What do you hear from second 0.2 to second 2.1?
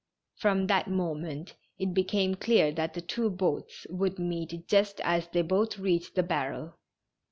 From that moment it